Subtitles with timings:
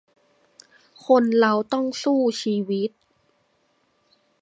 [1.05, 2.91] คนเราต้องสู้ชีวิต